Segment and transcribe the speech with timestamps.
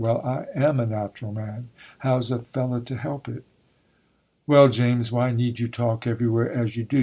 [0.03, 3.43] Well, I am a natural man,—how's a fellow to help it?'
[4.47, 6.99] 'Well, James, why need you talk everywhere as you do?